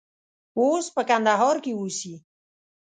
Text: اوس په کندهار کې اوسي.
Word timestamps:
اوس 0.59 0.85
په 0.95 1.01
کندهار 1.09 1.55
کې 1.63 1.71
اوسي. 1.75 2.13